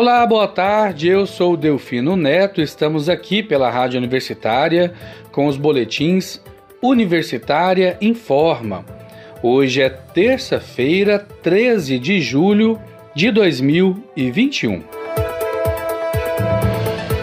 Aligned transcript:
Olá, 0.00 0.24
boa 0.24 0.46
tarde. 0.46 1.08
Eu 1.08 1.26
sou 1.26 1.56
Delfino 1.56 2.16
Neto. 2.16 2.60
Estamos 2.60 3.08
aqui 3.08 3.42
pela 3.42 3.68
Rádio 3.68 3.98
Universitária 3.98 4.94
com 5.32 5.48
os 5.48 5.56
boletins 5.56 6.40
Universitária 6.80 7.98
Informa. 8.00 8.84
Hoje 9.42 9.82
é 9.82 9.88
terça-feira, 9.88 11.18
13 11.42 11.98
de 11.98 12.20
julho 12.20 12.78
de 13.12 13.32
2021. 13.32 14.84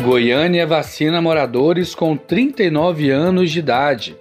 Goiânia 0.03 0.67
vacina 0.67 1.21
moradores 1.21 1.95
com 1.95 2.17
39 2.17 3.09
anos 3.09 3.51
de 3.51 3.59
idade. 3.59 4.17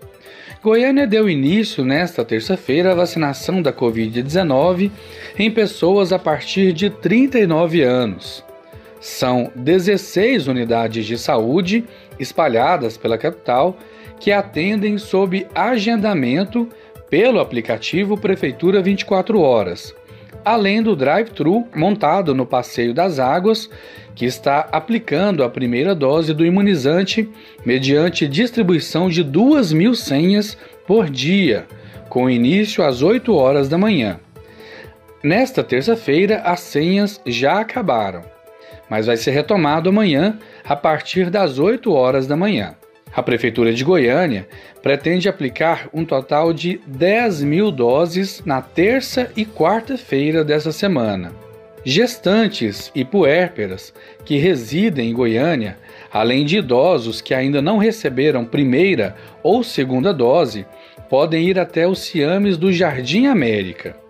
Goiânia 0.64 1.06
deu 1.06 1.28
início 1.28 1.84
nesta 1.84 2.24
terça-feira 2.24 2.92
à 2.92 2.94
vacinação 2.94 3.60
da 3.60 3.70
Covid-19 3.70 4.90
em 5.38 5.50
pessoas 5.50 6.10
a 6.10 6.18
partir 6.18 6.72
de 6.72 6.88
39 6.88 7.82
anos. 7.82 8.42
São 8.98 9.52
16 9.54 10.48
unidades 10.48 11.04
de 11.04 11.18
saúde 11.18 11.84
espalhadas 12.18 12.96
pela 12.96 13.18
capital 13.18 13.76
que 14.18 14.32
atendem 14.32 14.96
sob 14.96 15.46
agendamento 15.54 16.66
pelo 17.10 17.40
aplicativo 17.40 18.16
Prefeitura 18.16 18.80
24 18.80 19.38
Horas, 19.38 19.94
além 20.44 20.82
do 20.82 20.96
drive-thru 20.96 21.66
montado 21.74 22.34
no 22.34 22.46
Passeio 22.46 22.94
das 22.94 23.18
Águas, 23.18 23.68
que 24.14 24.24
está 24.24 24.68
aplicando 24.72 25.42
a 25.42 25.50
primeira 25.50 25.94
dose 25.94 26.32
do 26.32 26.46
imunizante 26.46 27.28
mediante 27.64 28.28
distribuição 28.28 29.08
de 29.08 29.22
2 29.22 29.72
mil 29.72 29.94
senhas 29.94 30.56
por 30.86 31.10
dia, 31.10 31.66
com 32.08 32.30
início 32.30 32.84
às 32.84 33.02
8 33.02 33.34
horas 33.34 33.68
da 33.68 33.76
manhã. 33.76 34.20
Nesta 35.22 35.64
terça-feira, 35.64 36.42
as 36.44 36.60
senhas 36.60 37.20
já 37.26 37.60
acabaram, 37.60 38.22
mas 38.88 39.06
vai 39.06 39.16
ser 39.16 39.30
retomado 39.30 39.88
amanhã 39.88 40.38
a 40.64 40.76
partir 40.76 41.30
das 41.30 41.58
8 41.58 41.92
horas 41.92 42.26
da 42.26 42.36
manhã. 42.36 42.74
A 43.16 43.22
Prefeitura 43.22 43.72
de 43.72 43.84
Goiânia 43.84 44.48
pretende 44.82 45.28
aplicar 45.28 45.88
um 45.94 46.04
total 46.04 46.52
de 46.52 46.80
10 46.86 47.44
mil 47.44 47.70
doses 47.70 48.42
na 48.44 48.60
terça 48.60 49.30
e 49.36 49.46
quarta-feira 49.46 50.42
dessa 50.42 50.72
semana. 50.72 51.32
Gestantes 51.84 52.90
e 52.94 53.04
puérperas 53.04 53.94
que 54.24 54.36
residem 54.36 55.10
em 55.10 55.14
Goiânia, 55.14 55.78
além 56.12 56.44
de 56.44 56.58
idosos 56.58 57.20
que 57.20 57.34
ainda 57.34 57.62
não 57.62 57.78
receberam 57.78 58.44
primeira 58.44 59.14
ou 59.42 59.62
segunda 59.62 60.12
dose, 60.12 60.66
podem 61.08 61.44
ir 61.46 61.58
até 61.58 61.86
os 61.86 62.00
Ciames 62.00 62.56
do 62.56 62.72
Jardim 62.72 63.26
América. 63.26 64.03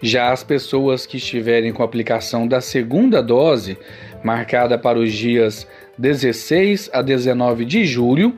Já 0.00 0.32
as 0.32 0.42
pessoas 0.42 1.06
que 1.06 1.16
estiverem 1.16 1.72
com 1.72 1.82
a 1.82 1.86
aplicação 1.86 2.46
da 2.46 2.60
segunda 2.60 3.22
dose, 3.22 3.78
marcada 4.22 4.78
para 4.78 4.98
os 4.98 5.12
dias 5.12 5.66
16 5.98 6.90
a 6.92 7.02
19 7.02 7.64
de 7.64 7.84
julho, 7.84 8.36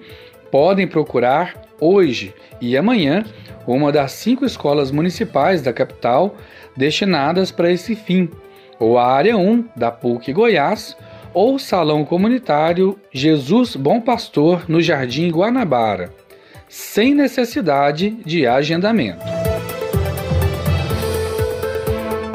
podem 0.51 0.87
procurar 0.87 1.55
hoje 1.81 2.35
e 2.61 2.77
amanhã 2.77 3.25
uma 3.67 3.93
das 3.93 4.13
cinco 4.13 4.45
escolas 4.45 4.91
municipais 4.91 5.61
da 5.61 5.73
capital 5.73 6.37
destinadas 6.77 7.51
para 7.51 7.71
esse 7.71 7.95
fim, 7.95 8.31
ou 8.79 8.99
a 8.99 9.07
área 9.07 9.37
1 9.37 9.65
da 9.77 9.91
PUC 9.91 10.33
Goiás, 10.33 10.97
ou 11.35 11.57
o 11.57 11.59
Salão 11.59 12.05
Comunitário 12.05 12.99
Jesus 13.13 13.77
Bom 13.77 14.01
Pastor 14.01 14.65
no 14.69 14.81
Jardim 14.81 15.31
Guanabara, 15.31 16.11
sem 16.69 17.15
necessidade 17.15 18.11
de 18.25 18.47
agendamento. 18.47 19.38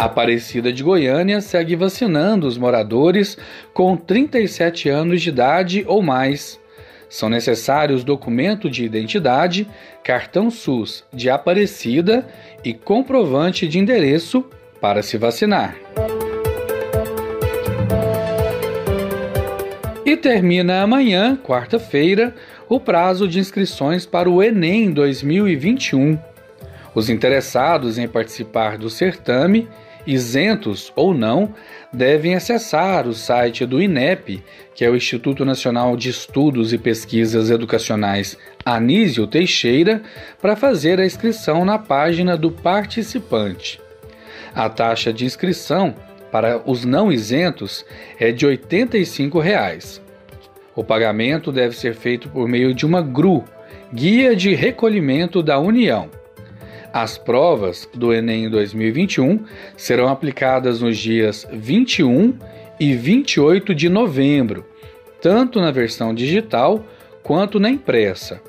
Aparecida 0.04 0.74
de 0.74 0.84
Goiânia 0.84 1.40
segue 1.40 1.78
vacinando 1.78 2.46
os 2.46 2.58
moradores 2.58 3.38
com 3.74 3.96
37 3.96 4.90
anos 4.90 5.22
de 5.22 5.30
idade 5.30 5.86
ou 5.88 6.02
mais. 6.02 6.60
São 7.08 7.30
necessários 7.30 8.04
documento 8.04 8.70
de 8.70 8.84
identidade, 8.84 9.66
cartão 10.04 10.52
SUS 10.52 11.06
de 11.14 11.30
Aparecida 11.30 12.28
e 12.66 12.74
comprovante 12.74 13.66
de 13.66 13.80
endereço 13.80 14.44
para 14.82 15.02
se 15.02 15.18
vacinar. 15.18 15.78
E 20.06 20.18
termina 20.18 20.82
amanhã, 20.82 21.38
quarta-feira, 21.42 22.36
o 22.68 22.78
prazo 22.78 23.26
de 23.26 23.40
inscrições 23.40 24.06
para 24.06 24.30
o 24.30 24.44
Enem 24.44 24.92
2021. 24.92 26.20
Os 26.94 27.10
interessados 27.10 27.98
em 27.98 28.08
participar 28.08 28.78
do 28.78 28.90
certame 28.90 29.70
isentos 30.06 30.92
ou 30.96 31.14
não, 31.14 31.54
devem 31.92 32.36
acessar 32.36 33.08
o 33.08 33.14
site 33.14 33.66
do 33.66 33.82
INEP, 33.82 34.44
que 34.76 34.84
é 34.84 34.90
o 34.90 34.96
Instituto 34.96 35.46
Nacional 35.46 35.96
de 35.96 36.10
Estudos 36.10 36.74
e 36.74 36.78
Pesquisas 36.78 37.50
Educacionais 37.50 38.38
Anísio 38.66 39.28
Teixeira, 39.28 40.02
para 40.42 40.56
fazer 40.56 41.00
a 41.00 41.06
inscrição 41.06 41.64
na 41.64 41.78
página 41.78 42.36
do 42.36 42.52
participante. 42.52 43.80
A 44.54 44.70
taxa 44.70 45.12
de 45.12 45.26
inscrição 45.26 45.96
para 46.32 46.62
os 46.66 46.84
não 46.86 47.12
isentos 47.12 47.86
é 48.20 48.32
de 48.32 48.46
85 48.46 49.40
reais. 49.40 50.02
O 50.76 50.84
pagamento 50.84 51.52
deve 51.52 51.76
ser 51.76 51.94
feito 51.94 52.28
por 52.30 52.48
meio 52.48 52.74
de 52.74 52.86
uma 52.86 53.02
GRU, 53.02 53.44
Guia 53.94 54.36
de 54.36 54.56
Recolhimento 54.56 55.44
da 55.44 55.60
União 55.60 56.10
as 56.94 57.18
provas 57.18 57.90
do 57.92 58.14
Enem 58.14 58.48
2021 58.48 59.44
serão 59.76 60.08
aplicadas 60.10 60.80
nos 60.80 60.96
dias 60.96 61.48
21 61.52 62.38
e 62.80 62.94
28 62.94 63.74
de 63.74 63.90
novembro, 63.90 64.64
tanto 65.20 65.60
na 65.60 65.72
versão 65.72 66.14
digital 66.14 66.86
quanto 67.24 67.60
na 67.60 67.72
impressa. 67.72 68.40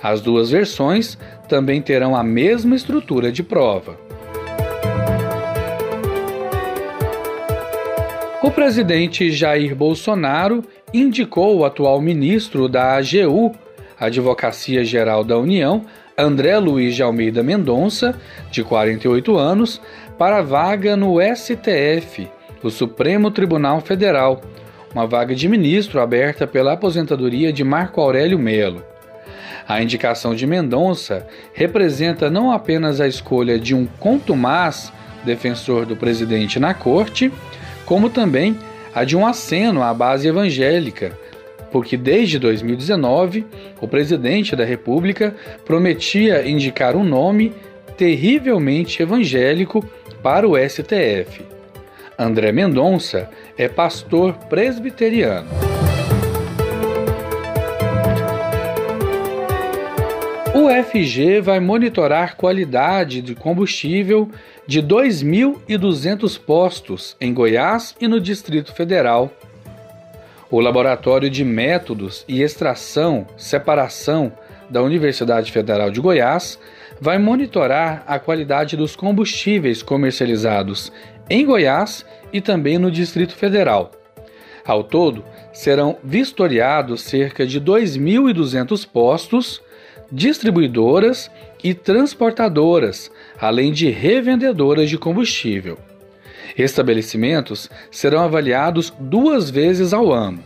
As 0.00 0.20
duas 0.20 0.50
versões 0.50 1.18
também 1.48 1.82
terão 1.82 2.14
a 2.14 2.22
mesma 2.22 2.76
estrutura 2.76 3.32
de 3.32 3.42
prova. 3.42 3.98
O 8.40 8.50
presidente 8.52 9.32
Jair 9.32 9.74
Bolsonaro 9.74 10.62
indicou 10.94 11.58
o 11.58 11.64
atual 11.64 12.00
ministro 12.00 12.68
da 12.68 12.94
AGU, 12.94 13.56
Advocacia 13.98 14.84
Geral 14.84 15.24
da 15.24 15.36
União, 15.36 15.84
André 16.18 16.58
Luiz 16.58 16.96
de 16.96 17.02
Almeida 17.02 17.44
Mendonça, 17.44 18.12
de 18.50 18.64
48 18.64 19.38
anos, 19.38 19.80
para 20.18 20.42
vaga 20.42 20.96
no 20.96 21.18
STF, 21.20 22.28
o 22.60 22.70
Supremo 22.70 23.30
Tribunal 23.30 23.80
Federal, 23.80 24.42
uma 24.92 25.06
vaga 25.06 25.32
de 25.32 25.48
ministro 25.48 26.00
aberta 26.00 26.44
pela 26.44 26.72
aposentadoria 26.72 27.52
de 27.52 27.62
Marco 27.62 28.00
Aurélio 28.00 28.36
Melo. 28.36 28.82
A 29.68 29.80
indicação 29.80 30.34
de 30.34 30.44
Mendonça 30.44 31.24
representa 31.52 32.28
não 32.28 32.50
apenas 32.50 33.00
a 33.00 33.06
escolha 33.06 33.56
de 33.56 33.72
um 33.72 33.86
contumaz 33.86 34.92
defensor 35.24 35.86
do 35.86 35.94
presidente 35.94 36.58
na 36.58 36.74
corte, 36.74 37.30
como 37.86 38.10
também 38.10 38.58
a 38.92 39.04
de 39.04 39.16
um 39.16 39.24
aceno 39.24 39.84
à 39.84 39.94
base 39.94 40.26
evangélica 40.26 41.16
porque 41.70 41.96
desde 41.96 42.38
2019 42.38 43.46
o 43.80 43.88
presidente 43.88 44.56
da 44.56 44.64
República 44.64 45.34
prometia 45.64 46.46
indicar 46.48 46.96
um 46.96 47.04
nome 47.04 47.52
terrivelmente 47.96 49.02
evangélico 49.02 49.84
para 50.22 50.48
o 50.48 50.56
STF. 50.56 51.42
André 52.18 52.52
Mendonça 52.52 53.30
é 53.56 53.68
pastor 53.68 54.34
presbiteriano. 54.48 55.48
O 60.54 60.68
FG 60.68 61.40
vai 61.40 61.60
monitorar 61.60 62.36
qualidade 62.36 63.22
de 63.22 63.34
combustível 63.34 64.28
de 64.66 64.82
2.200 64.82 66.40
postos 66.40 67.16
em 67.20 67.32
Goiás 67.32 67.94
e 68.00 68.08
no 68.08 68.20
Distrito 68.20 68.74
Federal 68.74 69.32
o 70.50 70.60
Laboratório 70.60 71.28
de 71.28 71.44
Métodos 71.44 72.24
e 72.26 72.42
Extração, 72.42 73.26
Separação 73.36 74.32
da 74.70 74.82
Universidade 74.82 75.52
Federal 75.52 75.90
de 75.90 76.00
Goiás 76.00 76.58
vai 77.00 77.18
monitorar 77.18 78.02
a 78.06 78.18
qualidade 78.18 78.76
dos 78.76 78.96
combustíveis 78.96 79.82
comercializados 79.82 80.92
em 81.28 81.44
Goiás 81.44 82.04
e 82.32 82.40
também 82.40 82.78
no 82.78 82.90
Distrito 82.90 83.34
Federal. 83.34 83.92
Ao 84.64 84.82
todo, 84.82 85.24
serão 85.52 85.96
vistoriados 86.02 87.02
cerca 87.02 87.46
de 87.46 87.60
2.200 87.60 88.86
postos, 88.86 89.62
distribuidoras 90.10 91.30
e 91.62 91.74
transportadoras, 91.74 93.10
além 93.38 93.72
de 93.72 93.90
revendedoras 93.90 94.88
de 94.90 94.98
combustível. 94.98 95.78
Estabelecimentos 96.56 97.70
serão 97.90 98.20
avaliados 98.20 98.92
duas 98.98 99.50
vezes 99.50 99.92
ao 99.92 100.12
ano, 100.12 100.42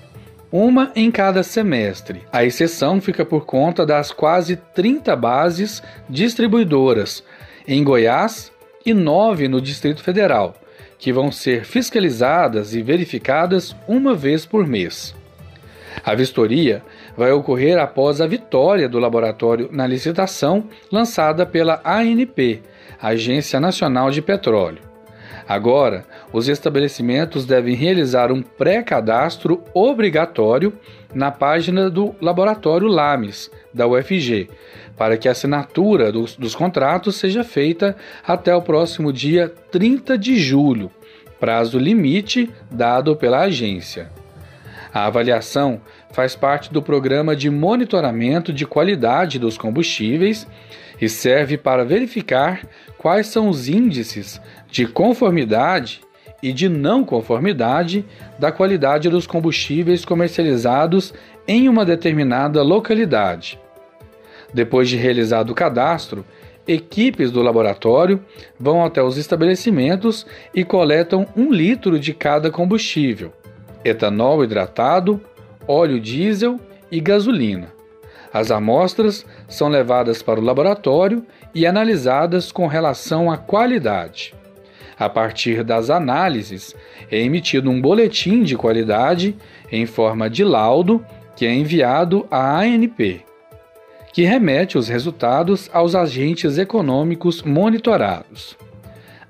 uma 0.50 0.92
em 0.94 1.10
cada 1.10 1.42
semestre. 1.42 2.22
A 2.32 2.44
exceção 2.44 3.00
fica 3.00 3.24
por 3.24 3.46
conta 3.46 3.86
das 3.86 4.10
quase 4.10 4.56
30 4.56 5.14
bases 5.16 5.82
distribuidoras 6.08 7.24
em 7.66 7.82
Goiás 7.82 8.52
e 8.84 8.92
nove 8.92 9.48
no 9.48 9.60
Distrito 9.60 10.02
Federal, 10.02 10.54
que 10.98 11.12
vão 11.12 11.32
ser 11.32 11.64
fiscalizadas 11.64 12.74
e 12.74 12.82
verificadas 12.82 13.74
uma 13.88 14.14
vez 14.14 14.44
por 14.44 14.66
mês. 14.66 15.14
A 16.04 16.14
vistoria 16.14 16.82
vai 17.16 17.32
ocorrer 17.32 17.78
após 17.78 18.20
a 18.20 18.26
vitória 18.26 18.88
do 18.88 18.98
laboratório 18.98 19.68
na 19.70 19.86
licitação 19.86 20.64
lançada 20.90 21.44
pela 21.44 21.80
ANP, 21.84 22.62
Agência 23.00 23.60
Nacional 23.60 24.10
de 24.10 24.22
Petróleo. 24.22 24.91
Agora, 25.52 26.06
os 26.32 26.48
estabelecimentos 26.48 27.44
devem 27.44 27.74
realizar 27.74 28.32
um 28.32 28.40
pré-cadastro 28.40 29.62
obrigatório 29.74 30.72
na 31.14 31.30
página 31.30 31.90
do 31.90 32.16
Laboratório 32.22 32.88
LAMES, 32.88 33.50
da 33.70 33.86
UFG, 33.86 34.48
para 34.96 35.18
que 35.18 35.28
a 35.28 35.32
assinatura 35.32 36.10
dos, 36.10 36.36
dos 36.36 36.54
contratos 36.54 37.16
seja 37.16 37.44
feita 37.44 37.94
até 38.26 38.56
o 38.56 38.62
próximo 38.62 39.12
dia 39.12 39.52
30 39.70 40.16
de 40.16 40.38
julho, 40.38 40.90
prazo 41.38 41.78
limite 41.78 42.48
dado 42.70 43.14
pela 43.14 43.40
agência. 43.40 44.10
A 44.90 45.04
avaliação 45.04 45.82
faz 46.12 46.34
parte 46.34 46.72
do 46.72 46.80
programa 46.80 47.36
de 47.36 47.50
monitoramento 47.50 48.54
de 48.54 48.64
qualidade 48.64 49.38
dos 49.38 49.58
combustíveis 49.58 50.46
e 50.98 51.08
serve 51.08 51.58
para 51.58 51.84
verificar 51.84 52.62
quais 52.96 53.26
são 53.26 53.48
os 53.48 53.68
índices 53.68 54.40
de 54.72 54.86
conformidade 54.86 56.00
e 56.42 56.50
de 56.50 56.66
não 56.66 57.04
conformidade 57.04 58.04
da 58.38 58.50
qualidade 58.50 59.10
dos 59.10 59.26
combustíveis 59.26 60.02
comercializados 60.02 61.12
em 61.46 61.68
uma 61.68 61.84
determinada 61.84 62.62
localidade. 62.62 63.60
Depois 64.52 64.88
de 64.88 64.96
realizado 64.96 65.50
o 65.50 65.54
cadastro, 65.54 66.24
equipes 66.66 67.30
do 67.30 67.42
laboratório 67.42 68.24
vão 68.58 68.82
até 68.82 69.02
os 69.02 69.18
estabelecimentos 69.18 70.26
e 70.54 70.64
coletam 70.64 71.26
um 71.36 71.52
litro 71.52 71.98
de 71.98 72.14
cada 72.14 72.50
combustível: 72.50 73.30
etanol 73.84 74.42
hidratado, 74.42 75.20
óleo 75.68 76.00
diesel 76.00 76.58
e 76.90 76.98
gasolina. 76.98 77.68
As 78.32 78.50
amostras 78.50 79.26
são 79.46 79.68
levadas 79.68 80.22
para 80.22 80.40
o 80.40 80.42
laboratório 80.42 81.26
e 81.54 81.66
analisadas 81.66 82.50
com 82.50 82.66
relação 82.66 83.30
à 83.30 83.36
qualidade. 83.36 84.34
A 84.98 85.08
partir 85.08 85.64
das 85.64 85.90
análises, 85.90 86.74
é 87.10 87.18
emitido 87.18 87.70
um 87.70 87.80
boletim 87.80 88.42
de 88.42 88.56
qualidade 88.56 89.34
em 89.70 89.86
forma 89.86 90.28
de 90.28 90.44
laudo 90.44 91.04
que 91.34 91.46
é 91.46 91.52
enviado 91.52 92.26
à 92.30 92.60
ANP, 92.60 93.24
que 94.12 94.22
remete 94.22 94.76
os 94.76 94.88
resultados 94.88 95.70
aos 95.72 95.94
agentes 95.94 96.58
econômicos 96.58 97.42
monitorados. 97.42 98.56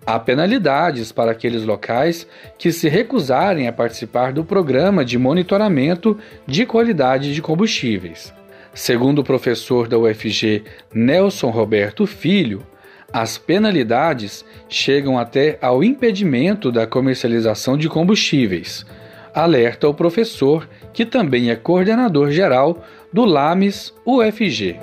Há 0.05 0.19
penalidades 0.19 1.13
para 1.13 1.31
aqueles 1.31 1.63
locais 1.63 2.27
que 2.59 2.73
se 2.73 2.89
recusarem 2.89 3.69
a 3.69 3.73
participar 3.73 4.33
do 4.33 4.45
programa 4.45 5.05
de 5.05 5.17
monitoramento 5.17 6.19
de 6.45 6.67
qualidade 6.67 7.33
de 7.33 7.41
combustíveis. 7.41 8.35
Segundo 8.75 9.21
o 9.21 9.25
professor 9.25 9.87
da 9.87 9.97
UFG 9.97 10.65
Nelson 10.93 11.51
Roberto 11.51 12.05
Filho, 12.05 12.67
as 13.13 13.37
penalidades 13.37 14.45
chegam 14.69 15.19
até 15.19 15.59
ao 15.61 15.85
impedimento 15.85 16.73
da 16.73 16.87
comercialização 16.87 17.77
de 17.77 17.89
combustíveis, 17.89 18.87
alerta 19.35 19.89
o 19.89 19.95
professor, 19.95 20.69
que 20.93 21.05
também 21.05 21.51
é 21.51 21.57
coordenador 21.57 22.31
geral 22.31 22.83
do 23.13 23.25
LAMES 23.25 23.93
UFG. 24.07 24.77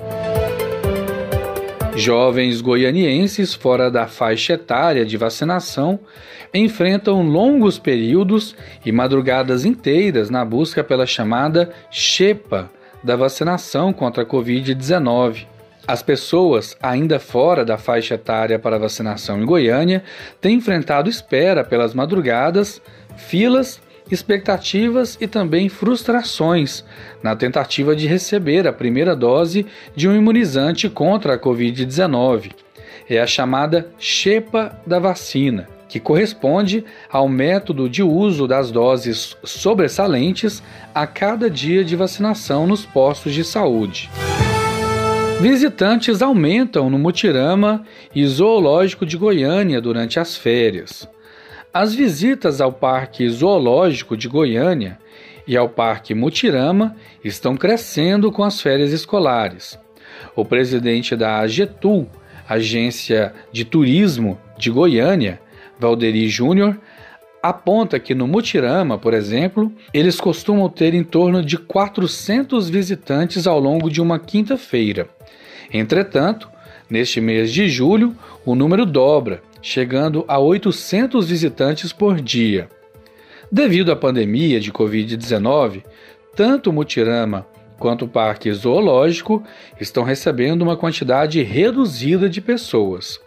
Jovens 1.96 2.60
goianienses 2.60 3.52
fora 3.52 3.90
da 3.90 4.06
faixa 4.06 4.52
etária 4.52 5.04
de 5.04 5.16
vacinação 5.16 5.98
enfrentam 6.54 7.22
longos 7.22 7.78
períodos 7.78 8.56
e 8.84 8.92
madrugadas 8.92 9.64
inteiras 9.64 10.30
na 10.30 10.44
busca 10.44 10.84
pela 10.84 11.04
chamada 11.04 11.72
Xepa 11.90 12.70
da 13.02 13.16
vacinação 13.16 13.92
contra 13.92 14.22
a 14.22 14.26
Covid-19. 14.26 15.46
As 15.90 16.04
pessoas 16.04 16.76
ainda 16.80 17.18
fora 17.18 17.64
da 17.64 17.76
faixa 17.76 18.14
etária 18.14 18.60
para 18.60 18.78
vacinação 18.78 19.42
em 19.42 19.44
Goiânia 19.44 20.04
têm 20.40 20.54
enfrentado 20.54 21.10
espera 21.10 21.64
pelas 21.64 21.94
madrugadas, 21.94 22.80
filas, 23.16 23.82
expectativas 24.08 25.18
e 25.20 25.26
também 25.26 25.68
frustrações 25.68 26.84
na 27.24 27.34
tentativa 27.34 27.96
de 27.96 28.06
receber 28.06 28.68
a 28.68 28.72
primeira 28.72 29.16
dose 29.16 29.66
de 29.96 30.08
um 30.08 30.14
imunizante 30.14 30.88
contra 30.88 31.34
a 31.34 31.38
Covid-19. 31.40 32.52
É 33.08 33.20
a 33.20 33.26
chamada 33.26 33.90
chepa 33.98 34.78
da 34.86 35.00
vacina 35.00 35.66
que 35.88 35.98
corresponde 35.98 36.84
ao 37.10 37.28
método 37.28 37.88
de 37.88 38.00
uso 38.00 38.46
das 38.46 38.70
doses 38.70 39.36
sobressalentes 39.42 40.62
a 40.94 41.04
cada 41.04 41.50
dia 41.50 41.84
de 41.84 41.96
vacinação 41.96 42.64
nos 42.64 42.86
postos 42.86 43.34
de 43.34 43.42
saúde. 43.42 44.08
Visitantes 45.40 46.20
aumentam 46.20 46.90
no 46.90 46.98
Mutirama 46.98 47.82
e 48.14 48.26
Zoológico 48.26 49.06
de 49.06 49.16
Goiânia 49.16 49.80
durante 49.80 50.20
as 50.20 50.36
férias. 50.36 51.08
As 51.72 51.94
visitas 51.94 52.60
ao 52.60 52.70
Parque 52.70 53.26
Zoológico 53.26 54.18
de 54.18 54.28
Goiânia 54.28 54.98
e 55.46 55.56
ao 55.56 55.66
Parque 55.66 56.14
Mutirama 56.14 56.94
estão 57.24 57.56
crescendo 57.56 58.30
com 58.30 58.44
as 58.44 58.60
férias 58.60 58.92
escolares. 58.92 59.78
O 60.36 60.44
presidente 60.44 61.16
da 61.16 61.38
AGETUL, 61.38 62.06
Agência 62.46 63.32
de 63.50 63.64
Turismo 63.64 64.38
de 64.58 64.70
Goiânia, 64.70 65.40
Valderi 65.78 66.28
Júnior, 66.28 66.78
aponta 67.42 67.98
que 67.98 68.14
no 68.14 68.28
Mutirama, 68.28 68.98
por 68.98 69.14
exemplo, 69.14 69.72
eles 69.94 70.20
costumam 70.20 70.68
ter 70.68 70.92
em 70.92 71.02
torno 71.02 71.42
de 71.42 71.56
400 71.56 72.68
visitantes 72.68 73.46
ao 73.46 73.58
longo 73.58 73.88
de 73.88 74.02
uma 74.02 74.18
quinta-feira. 74.18 75.08
Entretanto, 75.72 76.48
neste 76.88 77.20
mês 77.20 77.52
de 77.52 77.68
julho, 77.68 78.14
o 78.44 78.54
número 78.54 78.84
dobra, 78.84 79.42
chegando 79.62 80.24
a 80.26 80.38
800 80.38 81.28
visitantes 81.28 81.92
por 81.92 82.20
dia. 82.20 82.68
Devido 83.50 83.92
à 83.92 83.96
pandemia 83.96 84.60
de 84.60 84.72
Covid-19, 84.72 85.82
tanto 86.34 86.70
o 86.70 86.72
Mutirama 86.72 87.46
quanto 87.78 88.04
o 88.04 88.08
Parque 88.08 88.52
Zoológico 88.52 89.42
estão 89.80 90.04
recebendo 90.04 90.62
uma 90.62 90.76
quantidade 90.76 91.42
reduzida 91.42 92.28
de 92.28 92.40
pessoas. 92.40 93.20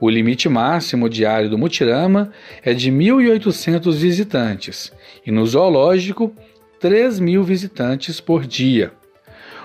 O 0.00 0.08
limite 0.08 0.48
máximo 0.48 1.08
diário 1.08 1.48
do 1.48 1.58
Mutirama 1.58 2.32
é 2.62 2.72
de 2.74 2.90
1.800 2.90 3.92
visitantes 3.94 4.92
e 5.24 5.30
no 5.30 5.46
zoológico 5.46 6.34
3.000 6.80 7.42
visitantes 7.44 8.20
por 8.20 8.44
dia. 8.44 8.92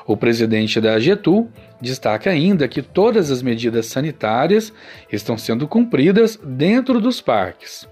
O 0.08 0.16
presidente 0.16 0.80
da 0.80 0.98
Getu 0.98 1.50
destaca 1.82 2.30
ainda 2.30 2.66
que 2.66 2.82
todas 2.82 3.30
as 3.30 3.42
medidas 3.42 3.88
sanitárias 3.88 4.72
estão 5.12 5.38
sendo 5.38 5.68
cumpridas 5.68 6.40
dentro 6.42 7.02
dos 7.02 7.20
parques. 7.20 7.86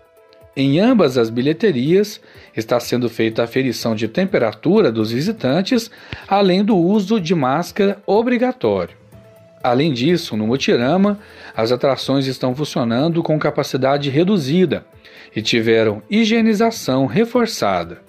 Em 0.55 0.79
ambas 0.79 1.17
as 1.17 1.29
bilheterias 1.29 2.21
está 2.55 2.79
sendo 2.79 3.09
feita 3.09 3.41
a 3.41 3.45
aferição 3.45 3.93
de 3.93 4.07
temperatura 4.07 4.89
dos 4.89 5.11
visitantes, 5.11 5.91
além 6.25 6.63
do 6.63 6.77
uso 6.77 7.19
de 7.19 7.35
máscara 7.35 8.01
obrigatório. 8.07 8.95
Além 9.61 9.91
disso, 9.91 10.37
no 10.37 10.47
Mutirama, 10.47 11.19
as 11.53 11.73
atrações 11.73 12.27
estão 12.27 12.55
funcionando 12.55 13.21
com 13.21 13.37
capacidade 13.37 14.09
reduzida 14.09 14.85
e 15.35 15.41
tiveram 15.41 16.01
higienização 16.09 17.07
reforçada. 17.07 18.01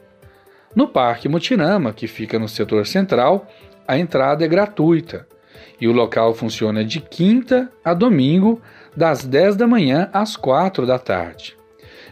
No 0.77 0.87
Parque 0.87 1.29
Mutirama, 1.29 1.93
que 1.93 2.07
fica 2.07 2.39
no 2.39 2.49
setor 2.49 2.87
central, 2.87 3.49
a 3.87 3.99
entrada 3.99 4.45
é 4.45 4.49
gratuita 4.49 5.26
e 5.81 5.87
o 5.87 5.93
local 5.93 6.35
funciona 6.35 6.85
de 6.85 7.00
quinta 7.00 7.71
a 7.85 7.93
domingo, 7.93 8.61
das 8.97 9.25
10 9.25 9.57
da 9.57 9.66
manhã 9.66 10.09
às 10.12 10.37
4 10.37 10.87
da 10.87 10.99
tarde. 10.99 11.57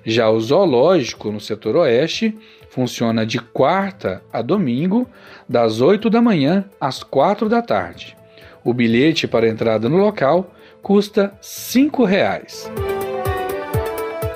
Já 0.05 0.29
o 0.29 0.39
zoológico, 0.39 1.33
no 1.33 1.41
setor 1.41 1.77
oeste, 1.77 2.37
funciona 2.69 3.25
de 3.25 3.39
quarta 3.39 4.23
a 4.31 4.43
domingo, 4.43 5.09
das 5.49 5.81
8 5.81 6.11
da 6.11 6.21
manhã 6.21 6.67
às 6.79 7.03
4 7.03 7.49
da 7.49 7.63
tarde. 7.63 8.15
O 8.63 8.75
bilhete 8.75 9.27
para 9.27 9.49
entrada 9.49 9.89
no 9.89 9.97
local 9.97 10.53
custa 10.83 11.25
R$ 11.25 11.39
5,00. 11.41 12.94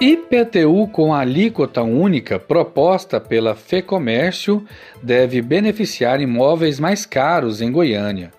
IPTU 0.00 0.86
com 0.92 1.12
alíquota 1.12 1.82
única 1.82 2.38
proposta 2.38 3.18
pela 3.18 3.56
FEComércio 3.56 4.64
deve 5.02 5.42
beneficiar 5.42 6.20
imóveis 6.20 6.78
mais 6.78 7.04
caros 7.04 7.60
em 7.60 7.72
Goiânia. 7.72 8.32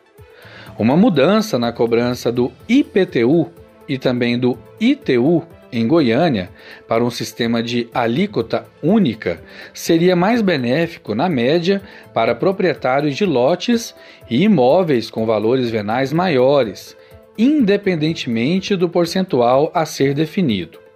Uma 0.77 0.95
mudança 0.95 1.59
na 1.59 1.73
cobrança 1.73 2.31
do 2.31 2.49
IPTU 2.69 3.51
e 3.89 3.97
também 3.97 4.39
do 4.39 4.57
ITU 4.79 5.43
em 5.69 5.85
Goiânia 5.85 6.49
para 6.87 7.03
um 7.03 7.09
sistema 7.09 7.61
de 7.61 7.89
alíquota 7.93 8.65
única 8.81 9.41
seria 9.73 10.15
mais 10.15 10.41
benéfico, 10.41 11.13
na 11.13 11.27
média, 11.27 11.81
para 12.13 12.33
proprietários 12.33 13.17
de 13.17 13.25
lotes 13.25 13.93
e 14.29 14.43
imóveis 14.43 15.09
com 15.09 15.25
valores 15.25 15.69
venais 15.69 16.13
maiores, 16.13 16.95
independentemente 17.37 18.77
do 18.77 18.87
percentual 18.87 19.69
a 19.73 19.85
ser 19.85 20.13
definido. 20.13 20.88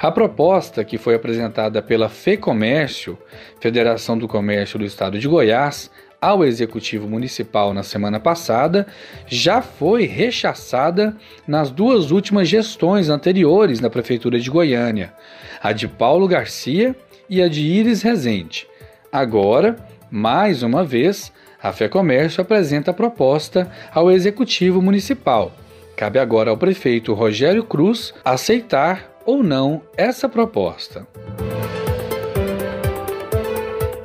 A 0.00 0.10
proposta, 0.10 0.84
que 0.84 0.98
foi 0.98 1.14
apresentada 1.14 1.82
pela 1.82 2.08
FEComércio, 2.08 3.18
Federação 3.60 4.16
do 4.16 4.28
Comércio 4.28 4.78
do 4.78 4.84
Estado 4.84 5.18
de 5.18 5.28
Goiás, 5.28 5.90
ao 6.20 6.44
Executivo 6.44 7.08
Municipal 7.08 7.72
na 7.74 7.82
semana 7.82 8.18
passada, 8.18 8.86
já 9.26 9.60
foi 9.60 10.06
rechaçada 10.06 11.16
nas 11.46 11.70
duas 11.70 12.10
últimas 12.10 12.48
gestões 12.48 13.08
anteriores 13.08 13.80
na 13.80 13.90
Prefeitura 13.90 14.38
de 14.40 14.50
Goiânia, 14.50 15.12
a 15.62 15.72
de 15.72 15.86
Paulo 15.86 16.26
Garcia 16.26 16.96
e 17.28 17.42
a 17.42 17.48
de 17.48 17.62
Iris 17.62 18.02
Rezende. 18.02 18.66
Agora, 19.12 19.76
mais 20.10 20.62
uma 20.62 20.84
vez, 20.84 21.32
a 21.62 21.72
FEComércio 21.72 22.40
apresenta 22.40 22.90
a 22.90 22.94
proposta 22.94 23.70
ao 23.92 24.10
Executivo 24.10 24.80
Municipal. 24.80 25.52
Cabe 25.96 26.18
agora 26.18 26.50
ao 26.50 26.56
prefeito 26.56 27.14
Rogério 27.14 27.64
Cruz 27.64 28.12
aceitar 28.24 29.15
ou 29.26 29.42
não 29.42 29.82
essa 29.96 30.28
proposta. 30.28 31.06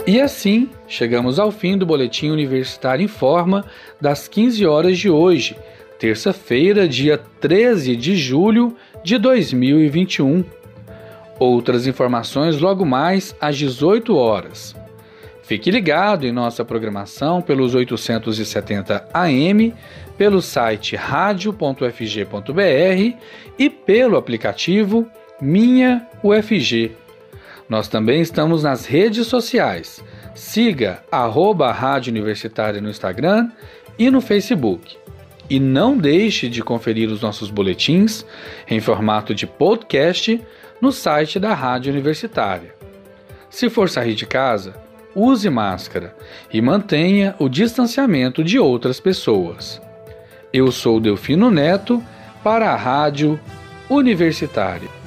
E 0.06 0.20
assim, 0.20 0.70
chegamos 0.88 1.38
ao 1.40 1.52
fim 1.52 1.78
do 1.78 1.86
Boletim 1.86 2.30
Universitário 2.32 3.06
em 3.06 3.08
Forma 3.08 3.64
das 4.02 4.28
15 4.28 4.66
horas 4.66 4.98
de 4.98 5.10
hoje, 5.10 5.56
terça-feira, 6.00 6.88
dia 6.88 7.18
13 7.40 7.96
de 7.96 8.16
julho 8.16 8.76
de 9.04 9.18
2021. 9.20 10.44
Outras 11.40 11.86
informações 11.88 12.60
logo 12.60 12.86
mais 12.86 13.36
às 13.40 13.58
18 13.58 14.16
horas. 14.16 14.76
Fique 15.44 15.70
ligado 15.70 16.26
em 16.26 16.32
nossa 16.32 16.66
programação 16.66 17.42
pelos 17.42 17.76
870 17.76 19.08
AM, 19.14 19.74
pelo 20.22 20.40
site 20.40 20.96
radio.fg.br 20.96 21.82
e 23.58 23.70
pelo 23.72 24.18
aplicativo 24.18 25.10
Minha 25.42 26.08
UFG. 26.22 26.92
Nós 27.68 27.88
também 27.88 28.22
estamos 28.22 28.62
nas 28.62 28.86
redes 28.86 29.26
sociais. 29.26 30.04
Siga 30.36 31.04
arroba 31.12 31.72
Rádio 31.72 32.12
Universitária 32.12 32.80
no 32.80 32.88
Instagram 32.88 33.50
e 33.98 34.12
no 34.12 34.22
Facebook. 34.22 34.96
E 35.50 35.60
não 35.60 35.98
deixe 35.98 36.48
de 36.48 36.62
conferir 36.62 37.10
os 37.10 37.20
nossos 37.20 37.50
boletins 37.50 38.24
em 38.70 38.80
formato 38.80 39.34
de 39.34 39.48
podcast 39.48 40.40
no 40.80 40.92
site 40.92 41.40
da 41.40 41.56
Rádio 41.56 41.92
Universitária. 41.92 42.76
Se 43.50 43.72
for 43.72 43.90
sair 43.90 44.14
de 44.14 44.28
casa, 44.28 44.76
use 45.16 45.50
máscara 45.50 46.16
e 46.54 46.62
mantenha 46.62 47.34
o 47.40 47.50
distanciamento 47.50 48.44
de 48.44 48.60
outras 48.60 49.00
pessoas. 49.00 49.82
Eu 50.54 50.72
sou 50.72 51.00
Delfino 51.00 51.50
Neto 51.50 52.04
para 52.44 52.72
a 52.72 52.76
Rádio 52.76 53.40
Universitária. 53.90 55.01